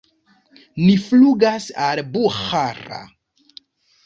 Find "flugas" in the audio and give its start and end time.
1.07-1.67